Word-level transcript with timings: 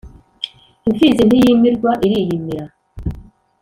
Impfizi 0.87 1.21
ntiyimirwa 1.25 1.91
iriyimira 2.05 2.65